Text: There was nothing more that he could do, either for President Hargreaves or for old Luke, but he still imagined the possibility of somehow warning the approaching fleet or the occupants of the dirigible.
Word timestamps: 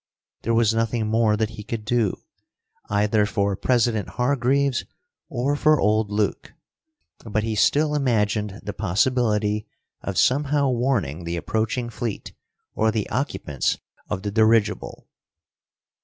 There 0.41 0.55
was 0.55 0.73
nothing 0.73 1.05
more 1.05 1.37
that 1.37 1.51
he 1.51 1.63
could 1.63 1.85
do, 1.85 2.23
either 2.89 3.27
for 3.27 3.55
President 3.55 4.09
Hargreaves 4.17 4.83
or 5.29 5.55
for 5.55 5.79
old 5.79 6.09
Luke, 6.09 6.53
but 7.23 7.43
he 7.43 7.53
still 7.53 7.93
imagined 7.93 8.61
the 8.63 8.73
possibility 8.73 9.67
of 10.01 10.17
somehow 10.17 10.71
warning 10.71 11.23
the 11.23 11.37
approaching 11.37 11.91
fleet 11.91 12.33
or 12.73 12.91
the 12.91 13.07
occupants 13.11 13.77
of 14.09 14.23
the 14.23 14.31
dirigible. 14.31 15.05